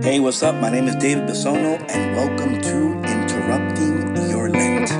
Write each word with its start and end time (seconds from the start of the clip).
Hey, 0.00 0.20
what's 0.20 0.44
up? 0.44 0.54
My 0.54 0.70
name 0.70 0.86
is 0.86 0.94
David 0.94 1.24
Bisono, 1.28 1.76
and 1.90 2.14
welcome 2.14 2.60
to 2.62 2.92
Interrupting 3.10 4.16
Your 4.30 4.48
Lent. 4.48 4.90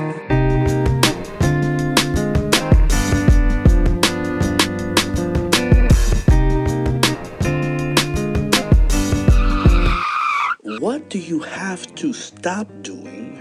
What 10.81 11.09
do 11.09 11.17
you 11.17 11.39
have 11.39 11.95
to 11.95 12.11
stop 12.11 12.67
doing, 12.81 13.39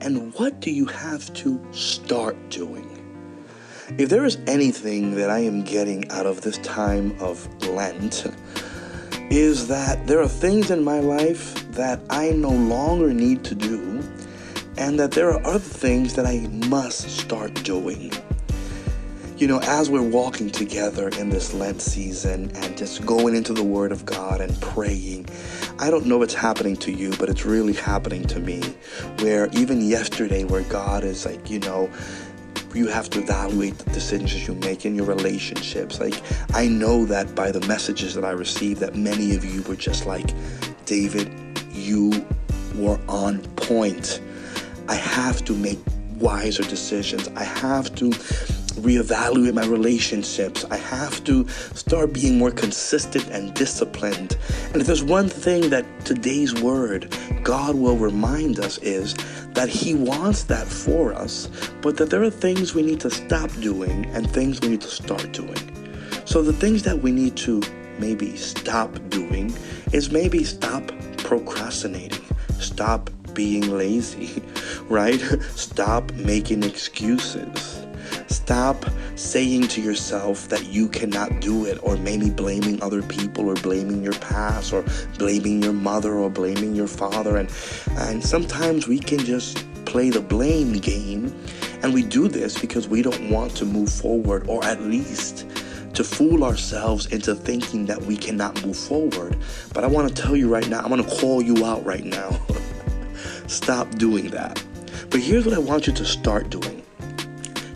and 0.00 0.34
what 0.34 0.58
do 0.58 0.72
you 0.72 0.86
have 0.86 1.32
to 1.34 1.64
start 1.70 2.36
doing? 2.50 2.84
If 3.96 4.08
there 4.08 4.24
is 4.24 4.38
anything 4.48 5.14
that 5.14 5.30
I 5.30 5.38
am 5.38 5.62
getting 5.62 6.10
out 6.10 6.26
of 6.26 6.40
this 6.40 6.58
time 6.58 7.16
of 7.20 7.48
Lent, 7.68 8.26
is 9.30 9.68
that 9.68 10.06
there 10.06 10.20
are 10.20 10.28
things 10.28 10.70
in 10.70 10.82
my 10.82 11.00
life 11.00 11.54
that 11.72 12.00
I 12.08 12.30
no 12.30 12.50
longer 12.50 13.12
need 13.12 13.44
to 13.44 13.54
do, 13.54 14.02
and 14.76 14.98
that 14.98 15.10
there 15.10 15.30
are 15.30 15.44
other 15.46 15.58
things 15.58 16.14
that 16.14 16.26
I 16.26 16.46
must 16.68 17.10
start 17.10 17.54
doing. 17.64 18.12
You 19.36 19.46
know, 19.46 19.60
as 19.60 19.88
we're 19.88 20.02
walking 20.02 20.50
together 20.50 21.10
in 21.10 21.28
this 21.28 21.54
Lent 21.54 21.80
season 21.80 22.50
and 22.56 22.76
just 22.76 23.06
going 23.06 23.36
into 23.36 23.52
the 23.52 23.62
Word 23.62 23.92
of 23.92 24.04
God 24.04 24.40
and 24.40 24.60
praying, 24.60 25.28
I 25.78 25.90
don't 25.90 26.06
know 26.06 26.18
what's 26.18 26.34
happening 26.34 26.76
to 26.78 26.90
you, 26.90 27.12
but 27.20 27.28
it's 27.28 27.44
really 27.44 27.74
happening 27.74 28.24
to 28.24 28.40
me. 28.40 28.60
Where 29.20 29.48
even 29.52 29.80
yesterday, 29.80 30.42
where 30.42 30.62
God 30.62 31.04
is 31.04 31.24
like, 31.24 31.50
you 31.50 31.60
know, 31.60 31.88
you 32.74 32.86
have 32.88 33.08
to 33.10 33.20
evaluate 33.20 33.78
the 33.78 33.90
decisions 33.90 34.46
you 34.46 34.54
make 34.54 34.84
in 34.84 34.94
your 34.94 35.06
relationships. 35.06 36.00
Like, 36.00 36.22
I 36.54 36.68
know 36.68 37.04
that 37.06 37.34
by 37.34 37.50
the 37.50 37.60
messages 37.66 38.14
that 38.14 38.24
I 38.24 38.30
received, 38.30 38.80
that 38.80 38.94
many 38.94 39.34
of 39.34 39.44
you 39.44 39.62
were 39.62 39.76
just 39.76 40.06
like, 40.06 40.32
David, 40.84 41.32
you 41.72 42.26
were 42.74 42.98
on 43.08 43.40
point. 43.56 44.20
I 44.88 44.94
have 44.94 45.44
to 45.46 45.54
make 45.54 45.78
wiser 46.16 46.62
decisions. 46.62 47.28
I 47.36 47.44
have 47.44 47.94
to 47.96 48.12
reevaluate 48.78 49.54
my 49.54 49.66
relationships. 49.66 50.64
I 50.70 50.76
have 50.76 51.22
to 51.24 51.46
start 51.48 52.12
being 52.12 52.38
more 52.38 52.50
consistent 52.50 53.28
and 53.28 53.54
disciplined. 53.54 54.36
And 54.72 54.80
if 54.80 54.86
there's 54.86 55.04
one 55.04 55.28
thing 55.28 55.70
that 55.70 55.84
today's 56.04 56.54
word, 56.54 57.14
God 57.42 57.74
will 57.74 57.96
remind 57.96 58.58
us 58.58 58.78
is 58.78 59.14
that 59.54 59.68
He 59.68 59.94
wants 59.94 60.44
that 60.44 60.66
for 60.66 61.12
us, 61.12 61.48
but 61.82 61.96
that 61.96 62.10
there 62.10 62.22
are 62.22 62.30
things 62.30 62.74
we 62.74 62.82
need 62.82 63.00
to 63.00 63.10
stop 63.10 63.50
doing 63.60 64.06
and 64.06 64.30
things 64.30 64.60
we 64.60 64.68
need 64.68 64.82
to 64.82 64.88
start 64.88 65.32
doing. 65.32 65.56
So 66.24 66.42
the 66.42 66.52
things 66.52 66.82
that 66.84 67.00
we 67.00 67.10
need 67.10 67.36
to 67.38 67.62
maybe 67.98 68.36
stop 68.36 68.96
doing 69.08 69.52
is 69.92 70.10
maybe 70.10 70.44
stop 70.44 70.82
procrastinating, 71.18 72.24
stop 72.60 73.10
being 73.34 73.76
lazy, 73.76 74.42
right? 74.88 75.20
Stop 75.54 76.12
making 76.12 76.62
excuses 76.62 77.87
Stop 78.28 78.84
saying 79.16 79.68
to 79.68 79.80
yourself 79.80 80.48
that 80.48 80.66
you 80.66 80.88
cannot 80.88 81.40
do 81.40 81.64
it, 81.64 81.78
or 81.82 81.96
maybe 81.96 82.30
blaming 82.30 82.82
other 82.82 83.02
people, 83.02 83.48
or 83.48 83.54
blaming 83.54 84.02
your 84.02 84.12
past, 84.14 84.72
or 84.72 84.84
blaming 85.18 85.62
your 85.62 85.72
mother, 85.72 86.14
or 86.14 86.28
blaming 86.30 86.74
your 86.74 86.88
father. 86.88 87.36
And, 87.38 87.50
and 87.98 88.22
sometimes 88.22 88.86
we 88.86 88.98
can 88.98 89.18
just 89.18 89.64
play 89.86 90.10
the 90.10 90.20
blame 90.20 90.74
game. 90.74 91.34
And 91.82 91.94
we 91.94 92.02
do 92.02 92.28
this 92.28 92.58
because 92.58 92.88
we 92.88 93.02
don't 93.02 93.30
want 93.30 93.56
to 93.56 93.64
move 93.64 93.90
forward, 93.90 94.46
or 94.48 94.62
at 94.64 94.82
least 94.82 95.46
to 95.94 96.04
fool 96.04 96.44
ourselves 96.44 97.06
into 97.06 97.34
thinking 97.34 97.86
that 97.86 98.00
we 98.02 98.16
cannot 98.16 98.64
move 98.64 98.76
forward. 98.76 99.36
But 99.72 99.84
I 99.84 99.86
want 99.86 100.08
to 100.08 100.22
tell 100.22 100.36
you 100.36 100.48
right 100.48 100.68
now, 100.68 100.80
I 100.80 100.86
want 100.86 101.08
to 101.08 101.16
call 101.16 101.42
you 101.42 101.64
out 101.64 101.84
right 101.84 102.04
now. 102.04 102.38
Stop 103.46 103.90
doing 103.92 104.28
that. 104.28 104.62
But 105.10 105.20
here's 105.20 105.46
what 105.46 105.54
I 105.54 105.58
want 105.58 105.86
you 105.86 105.92
to 105.94 106.04
start 106.04 106.50
doing 106.50 106.77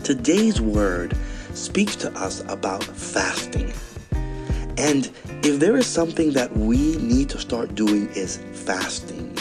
Today's 0.03 0.59
word 0.59 1.15
speaks 1.53 1.95
to 1.95 2.11
us 2.11 2.41
about 2.49 2.83
fasting. 2.83 3.71
And 4.77 5.09
if 5.43 5.61
there 5.61 5.77
is 5.77 5.87
something 5.87 6.33
that 6.33 6.51
we 6.57 6.97
need 6.97 7.29
to 7.29 7.39
start 7.39 7.73
doing 7.73 8.09
is 8.09 8.37
fasting. 8.51 9.37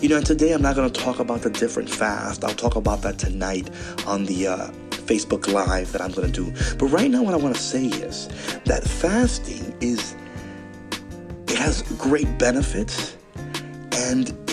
You 0.00 0.08
know, 0.08 0.18
and 0.18 0.24
today 0.24 0.52
I'm 0.52 0.62
not 0.62 0.76
going 0.76 0.88
to 0.88 1.00
talk 1.00 1.18
about 1.18 1.42
the 1.42 1.50
different 1.50 1.90
fast. 1.90 2.44
I'll 2.44 2.54
talk 2.54 2.76
about 2.76 3.02
that 3.02 3.18
tonight 3.18 3.68
on 4.06 4.24
the 4.26 4.46
uh, 4.46 4.68
Facebook 4.90 5.52
Live 5.52 5.90
that 5.90 6.00
I'm 6.00 6.12
going 6.12 6.30
to 6.30 6.44
do. 6.44 6.76
But 6.76 6.86
right 6.86 7.10
now, 7.10 7.24
what 7.24 7.34
I 7.34 7.36
want 7.36 7.56
to 7.56 7.60
say 7.60 7.86
is 7.86 8.28
that 8.66 8.84
fasting 8.84 9.76
is, 9.80 10.14
it 11.48 11.58
has 11.58 11.82
great 11.98 12.38
benefits 12.38 13.16
and 13.92 14.43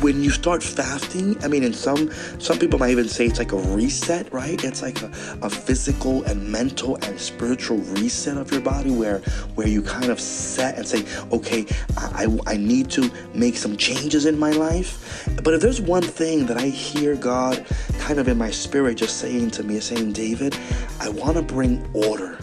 when 0.00 0.22
you 0.22 0.30
start 0.30 0.62
fasting, 0.62 1.36
I 1.44 1.48
mean, 1.48 1.62
in 1.62 1.72
some 1.72 2.10
some 2.38 2.58
people 2.58 2.78
might 2.78 2.90
even 2.90 3.08
say 3.08 3.26
it's 3.26 3.38
like 3.38 3.52
a 3.52 3.56
reset, 3.56 4.32
right? 4.32 4.62
It's 4.64 4.82
like 4.82 5.02
a, 5.02 5.10
a 5.42 5.50
physical 5.50 6.24
and 6.24 6.48
mental 6.48 6.96
and 6.96 7.18
spiritual 7.18 7.78
reset 7.78 8.36
of 8.36 8.50
your 8.50 8.60
body, 8.60 8.90
where 8.90 9.18
where 9.54 9.68
you 9.68 9.82
kind 9.82 10.06
of 10.10 10.20
set 10.20 10.76
and 10.76 10.86
say, 10.86 11.04
okay, 11.32 11.66
I, 11.96 12.26
I, 12.46 12.52
I 12.54 12.56
need 12.56 12.90
to 12.92 13.10
make 13.34 13.56
some 13.56 13.76
changes 13.76 14.26
in 14.26 14.38
my 14.38 14.50
life. 14.50 15.28
But 15.42 15.54
if 15.54 15.60
there's 15.60 15.80
one 15.80 16.02
thing 16.02 16.46
that 16.46 16.56
I 16.56 16.66
hear 16.66 17.14
God 17.14 17.64
kind 17.98 18.18
of 18.18 18.28
in 18.28 18.38
my 18.38 18.50
spirit 18.50 18.96
just 18.96 19.18
saying 19.18 19.50
to 19.52 19.62
me, 19.62 19.80
saying, 19.80 20.12
David, 20.12 20.56
I 21.00 21.08
want 21.08 21.36
to 21.36 21.42
bring 21.42 21.88
order 21.92 22.38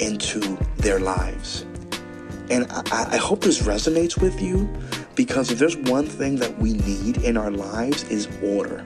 into 0.00 0.58
their 0.76 1.00
lives. 1.00 1.64
And 2.50 2.66
I, 2.70 3.08
I 3.12 3.16
hope 3.16 3.40
this 3.40 3.62
resonates 3.62 4.20
with 4.20 4.40
you 4.40 4.68
because 5.18 5.50
if 5.50 5.58
there's 5.58 5.76
one 5.76 6.06
thing 6.06 6.36
that 6.36 6.56
we 6.58 6.74
need 6.74 7.16
in 7.24 7.36
our 7.36 7.50
lives 7.50 8.04
is 8.04 8.28
order. 8.40 8.84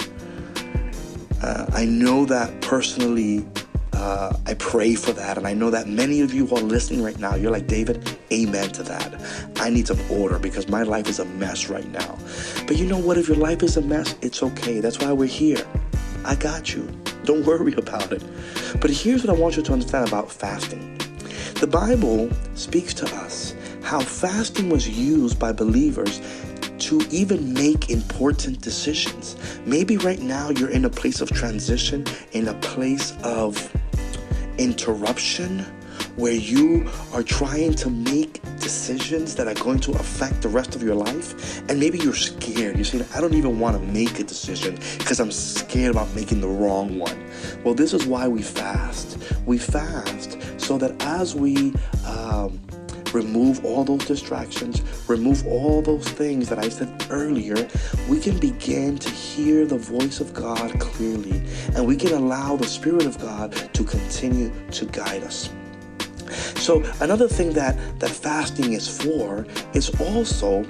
Uh, 1.42 1.66
I 1.74 1.84
know 1.84 2.24
that 2.24 2.62
personally, 2.62 3.46
uh, 3.92 4.34
I 4.46 4.54
pray 4.54 4.94
for 4.94 5.12
that. 5.12 5.36
And 5.36 5.46
I 5.46 5.52
know 5.52 5.68
that 5.68 5.88
many 5.88 6.22
of 6.22 6.32
you 6.32 6.46
who 6.46 6.56
are 6.56 6.62
listening 6.62 7.02
right 7.02 7.18
now, 7.18 7.34
you're 7.34 7.50
like, 7.50 7.66
David, 7.66 8.16
amen 8.32 8.70
to 8.70 8.82
that. 8.84 9.12
I 9.56 9.68
need 9.68 9.86
some 9.86 10.00
order 10.10 10.38
because 10.38 10.68
my 10.68 10.84
life 10.84 11.06
is 11.06 11.18
a 11.18 11.26
mess 11.26 11.68
right 11.68 11.88
now. 11.92 12.18
But 12.66 12.78
you 12.78 12.86
know 12.86 12.98
what? 12.98 13.18
If 13.18 13.28
your 13.28 13.36
life 13.36 13.62
is 13.62 13.76
a 13.76 13.82
mess, 13.82 14.14
it's 14.22 14.42
okay. 14.42 14.80
That's 14.80 15.00
why 15.00 15.12
we're 15.12 15.26
here. 15.26 15.62
I 16.24 16.34
got 16.34 16.72
you. 16.72 16.88
Don't 17.24 17.44
worry 17.44 17.74
about 17.76 18.10
it. 18.10 18.24
But 18.80 18.90
here's 18.90 19.22
what 19.22 19.36
I 19.36 19.38
want 19.38 19.58
you 19.58 19.62
to 19.64 19.72
understand 19.74 20.08
about 20.08 20.32
fasting 20.32 20.88
the 21.60 21.66
Bible 21.66 22.30
speaks 22.54 22.92
to 22.94 23.06
us 23.16 23.54
how 23.82 24.00
fasting 24.00 24.68
was 24.68 24.88
used 24.88 25.38
by 25.38 25.52
believers 25.52 26.20
to 26.78 27.00
even 27.10 27.52
make 27.52 27.90
important 27.90 28.60
decisions. 28.60 29.36
Maybe 29.64 29.96
right 29.98 30.20
now 30.20 30.50
you're 30.50 30.70
in 30.70 30.84
a 30.84 30.90
place 30.90 31.20
of 31.20 31.30
transition, 31.30 32.04
in 32.32 32.48
a 32.48 32.54
place 32.54 33.16
of 33.22 33.72
interruption, 34.58 35.64
where 36.16 36.32
you 36.32 36.88
are 37.12 37.22
trying 37.22 37.74
to 37.74 37.88
make 37.88 38.42
decisions 38.58 39.34
that 39.34 39.46
are 39.46 39.62
going 39.62 39.80
to 39.80 39.92
affect 39.92 40.42
the 40.42 40.48
rest 40.48 40.74
of 40.74 40.82
your 40.82 40.94
life. 40.94 41.60
And 41.68 41.78
maybe 41.78 41.98
you're 41.98 42.14
scared. 42.14 42.76
You're 42.76 42.84
saying, 42.84 43.06
I 43.14 43.20
don't 43.20 43.34
even 43.34 43.58
want 43.58 43.78
to 43.78 43.82
make 43.92 44.18
a 44.18 44.24
decision 44.24 44.78
because 44.98 45.20
I'm 45.20 45.30
scared 45.30 45.92
about 45.92 46.12
making 46.14 46.40
the 46.40 46.48
wrong 46.48 46.98
one. 46.98 47.30
Well, 47.64 47.74
this 47.74 47.92
is 47.92 48.06
why 48.06 48.28
we 48.28 48.42
fast. 48.42 49.18
We 49.46 49.58
fast 49.58 50.38
so 50.60 50.78
that 50.78 51.00
as 51.02 51.34
we 51.34 51.74
um, 52.06 52.60
remove 53.14 53.64
all 53.64 53.84
those 53.84 54.04
distractions, 54.04 54.82
remove 55.08 55.46
all 55.46 55.82
those 55.82 56.08
things 56.08 56.48
that 56.48 56.58
I 56.58 56.68
said 56.68 57.06
earlier, 57.10 57.68
we 58.08 58.20
can 58.20 58.38
begin 58.38 58.98
to 58.98 59.10
hear 59.10 59.66
the 59.66 59.78
voice 59.78 60.20
of 60.20 60.32
God 60.34 60.78
clearly 60.80 61.42
and 61.74 61.86
we 61.86 61.96
can 61.96 62.12
allow 62.12 62.56
the 62.56 62.66
Spirit 62.66 63.06
of 63.06 63.18
God 63.18 63.52
to 63.74 63.84
continue 63.84 64.52
to 64.72 64.86
guide 64.86 65.22
us. 65.22 65.50
So 66.56 66.82
another 67.00 67.28
thing 67.28 67.52
that 67.54 67.76
that 67.98 68.10
fasting 68.10 68.72
is 68.72 68.88
for 68.88 69.46
is 69.74 69.90
also 70.00 70.64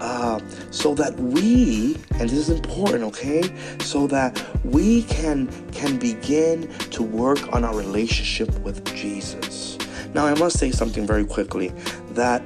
uh, 0.00 0.40
so 0.70 0.94
that 0.94 1.14
we 1.16 1.96
and 2.18 2.28
this 2.28 2.32
is 2.32 2.50
important 2.50 3.04
okay 3.04 3.42
so 3.80 4.06
that 4.08 4.44
we 4.64 5.04
can 5.04 5.48
can 5.70 5.96
begin 5.96 6.68
to 6.90 7.02
work 7.02 7.52
on 7.54 7.64
our 7.64 7.76
relationship 7.76 8.50
with 8.60 8.84
jesus 8.96 9.78
now 10.14 10.26
i 10.26 10.34
must 10.34 10.58
say 10.58 10.70
something 10.70 11.06
very 11.06 11.24
quickly 11.24 11.68
that 12.10 12.42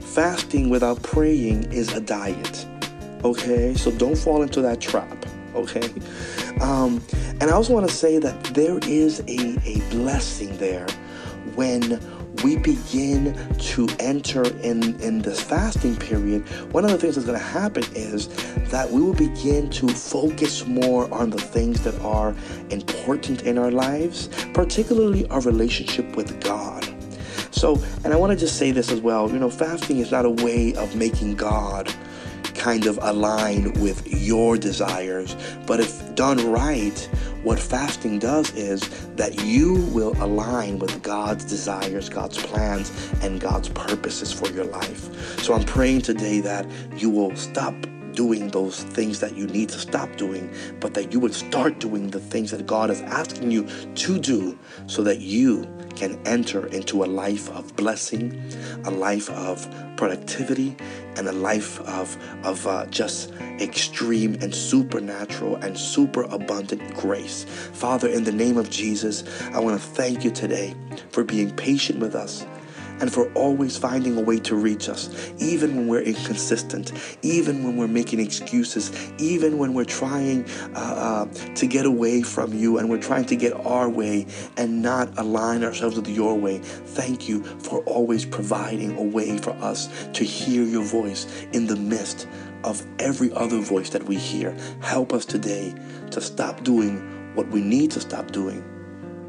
fasting 0.00 0.70
without 0.70 1.02
praying 1.02 1.64
is 1.72 1.92
a 1.92 2.00
diet 2.00 2.66
okay? 3.24 3.72
So 3.74 3.90
don't 3.90 4.16
fall 4.16 4.42
into 4.42 4.60
that 4.62 4.80
trap 4.80 5.26
okay? 5.54 5.88
Um, 6.60 7.02
and 7.40 7.44
i 7.44 7.50
also 7.50 7.72
want 7.72 7.88
to 7.88 7.94
say 7.94 8.18
that 8.18 8.44
there 8.54 8.78
is 8.82 9.20
a, 9.20 9.58
a 9.66 9.80
blessing 9.90 10.56
there 10.58 10.86
when 11.54 12.00
we 12.42 12.56
begin 12.56 13.34
to 13.58 13.88
enter 14.00 14.44
in, 14.58 15.00
in 15.00 15.20
this 15.20 15.40
fasting 15.40 15.96
period, 15.96 16.46
one 16.72 16.84
of 16.84 16.90
the 16.90 16.98
things 16.98 17.14
that's 17.14 17.26
going 17.26 17.38
to 17.38 17.44
happen 17.44 17.84
is 17.94 18.28
that 18.70 18.90
we 18.90 19.00
will 19.00 19.14
begin 19.14 19.70
to 19.70 19.88
focus 19.88 20.66
more 20.66 21.12
on 21.14 21.30
the 21.30 21.38
things 21.38 21.82
that 21.82 21.98
are 22.00 22.34
important 22.70 23.42
in 23.42 23.56
our 23.56 23.70
lives, 23.70 24.28
particularly 24.52 25.26
our 25.28 25.40
relationship 25.42 26.16
with 26.16 26.40
God. 26.42 26.83
So, 27.54 27.80
and 28.04 28.12
I 28.12 28.16
want 28.16 28.32
to 28.32 28.36
just 28.36 28.58
say 28.58 28.72
this 28.72 28.90
as 28.90 29.00
well. 29.00 29.30
You 29.30 29.38
know, 29.38 29.50
fasting 29.50 29.98
is 29.98 30.10
not 30.10 30.24
a 30.24 30.30
way 30.30 30.74
of 30.74 30.96
making 30.96 31.36
God 31.36 31.92
kind 32.54 32.86
of 32.86 32.98
align 33.02 33.72
with 33.80 34.06
your 34.06 34.56
desires. 34.56 35.36
But 35.66 35.80
if 35.80 36.14
done 36.14 36.38
right, 36.50 36.98
what 37.42 37.58
fasting 37.58 38.18
does 38.18 38.52
is 38.54 38.80
that 39.16 39.44
you 39.44 39.74
will 39.92 40.14
align 40.22 40.78
with 40.78 41.02
God's 41.02 41.44
desires, 41.44 42.08
God's 42.08 42.38
plans, 42.38 42.90
and 43.22 43.40
God's 43.40 43.68
purposes 43.68 44.32
for 44.32 44.48
your 44.50 44.64
life. 44.64 45.40
So 45.40 45.54
I'm 45.54 45.64
praying 45.64 46.02
today 46.02 46.40
that 46.40 46.66
you 46.96 47.10
will 47.10 47.34
stop 47.36 47.74
doing 48.14 48.48
those 48.48 48.82
things 48.82 49.20
that 49.20 49.36
you 49.36 49.46
need 49.46 49.68
to 49.70 49.78
stop 49.78 50.14
doing, 50.16 50.52
but 50.80 50.94
that 50.94 51.12
you 51.12 51.20
would 51.20 51.34
start 51.34 51.78
doing 51.78 52.10
the 52.10 52.20
things 52.20 52.50
that 52.50 52.66
God 52.66 52.90
is 52.90 53.00
asking 53.02 53.50
you 53.50 53.66
to 53.94 54.18
do 54.18 54.58
so 54.86 55.02
that 55.02 55.20
you 55.20 55.68
can 55.96 56.20
enter 56.26 56.66
into 56.68 57.04
a 57.04 57.06
life 57.06 57.48
of 57.50 57.74
blessing, 57.76 58.40
a 58.84 58.90
life 58.90 59.30
of 59.30 59.68
productivity, 59.96 60.76
and 61.16 61.28
a 61.28 61.32
life 61.32 61.80
of, 61.80 62.16
of 62.44 62.66
uh, 62.66 62.86
just 62.86 63.32
extreme 63.60 64.34
and 64.40 64.54
supernatural 64.54 65.56
and 65.56 65.78
super 65.78 66.22
abundant 66.24 66.94
grace. 66.94 67.44
Father, 67.72 68.08
in 68.08 68.24
the 68.24 68.32
name 68.32 68.56
of 68.56 68.70
Jesus, 68.70 69.24
I 69.52 69.60
want 69.60 69.80
to 69.80 69.86
thank 69.86 70.24
you 70.24 70.30
today 70.30 70.74
for 71.10 71.22
being 71.22 71.54
patient 71.54 72.00
with 72.00 72.14
us 72.14 72.44
and 73.00 73.12
for 73.12 73.32
always 73.34 73.76
finding 73.76 74.16
a 74.16 74.20
way 74.20 74.38
to 74.40 74.54
reach 74.54 74.88
us, 74.88 75.32
even 75.38 75.76
when 75.76 75.88
we're 75.88 76.02
inconsistent, 76.02 76.92
even 77.22 77.64
when 77.64 77.76
we're 77.76 77.88
making 77.88 78.20
excuses, 78.20 79.12
even 79.18 79.58
when 79.58 79.74
we're 79.74 79.84
trying 79.84 80.48
uh, 80.74 81.26
uh, 81.28 81.54
to 81.54 81.66
get 81.66 81.86
away 81.86 82.22
from 82.22 82.52
you 82.52 82.78
and 82.78 82.88
we're 82.88 83.00
trying 83.00 83.24
to 83.24 83.36
get 83.36 83.52
our 83.66 83.88
way 83.88 84.26
and 84.56 84.82
not 84.82 85.18
align 85.18 85.64
ourselves 85.64 85.96
with 85.96 86.08
your 86.08 86.38
way. 86.38 86.58
Thank 86.58 87.28
you 87.28 87.42
for 87.42 87.80
always 87.84 88.24
providing 88.24 88.96
a 88.96 89.02
way 89.02 89.38
for 89.38 89.50
us 89.52 89.88
to 90.12 90.24
hear 90.24 90.64
your 90.64 90.84
voice 90.84 91.26
in 91.52 91.66
the 91.66 91.76
midst 91.76 92.26
of 92.64 92.84
every 92.98 93.32
other 93.32 93.60
voice 93.60 93.90
that 93.90 94.04
we 94.04 94.16
hear. 94.16 94.56
Help 94.80 95.12
us 95.12 95.24
today 95.24 95.74
to 96.10 96.20
stop 96.20 96.64
doing 96.64 97.34
what 97.34 97.48
we 97.48 97.60
need 97.60 97.90
to 97.90 98.00
stop 98.00 98.30
doing, 98.30 98.64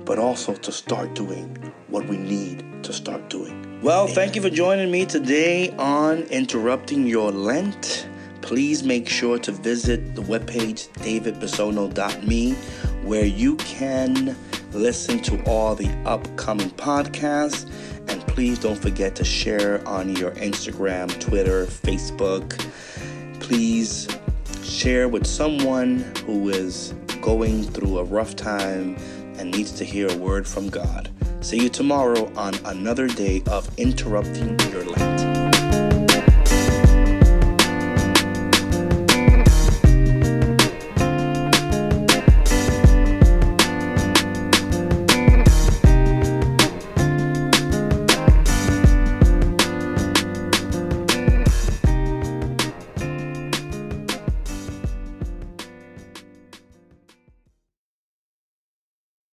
but 0.05 0.19
also 0.19 0.53
to 0.53 0.71
start 0.71 1.13
doing 1.15 1.55
what 1.87 2.05
we 2.07 2.17
need 2.17 2.63
to 2.83 2.93
start 2.93 3.29
doing. 3.29 3.79
Well, 3.81 4.07
thank 4.07 4.35
you 4.35 4.41
for 4.41 4.49
joining 4.49 4.91
me 4.91 5.05
today 5.05 5.71
on 5.71 6.23
Interrupting 6.23 7.05
Your 7.07 7.31
Lent. 7.31 8.07
Please 8.41 8.83
make 8.83 9.09
sure 9.09 9.39
to 9.39 9.51
visit 9.51 10.15
the 10.15 10.21
webpage 10.21 10.89
davidbisono.me 10.99 12.53
where 13.03 13.25
you 13.25 13.55
can 13.57 14.35
listen 14.71 15.19
to 15.23 15.43
all 15.45 15.75
the 15.75 15.89
upcoming 16.05 16.69
podcasts. 16.71 17.69
And 18.07 18.21
please 18.27 18.59
don't 18.59 18.79
forget 18.79 19.15
to 19.15 19.23
share 19.23 19.85
on 19.87 20.15
your 20.15 20.31
Instagram, 20.31 21.19
Twitter, 21.19 21.65
Facebook. 21.65 22.59
Please 23.39 24.07
share 24.63 25.07
with 25.07 25.25
someone 25.25 25.99
who 26.25 26.49
is 26.49 26.93
going 27.21 27.63
through 27.63 27.97
a 27.97 28.03
rough 28.03 28.35
time 28.35 28.95
and 29.37 29.51
needs 29.51 29.71
to 29.73 29.85
hear 29.85 30.07
a 30.11 30.17
word 30.17 30.47
from 30.47 30.69
God. 30.69 31.09
See 31.41 31.61
you 31.61 31.69
tomorrow 31.69 32.31
on 32.35 32.55
another 32.65 33.07
day 33.07 33.43
of 33.47 33.69
interrupting 33.77 34.59
your 34.71 34.83
life. 34.85 35.34